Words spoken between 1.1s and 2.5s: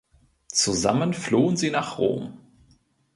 flohen sie nach Rom.